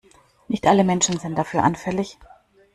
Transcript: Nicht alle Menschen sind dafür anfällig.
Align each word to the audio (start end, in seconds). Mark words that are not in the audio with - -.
Nicht 0.47 0.65
alle 0.65 0.83
Menschen 0.83 1.19
sind 1.19 1.37
dafür 1.37 1.61
anfällig. 1.63 2.17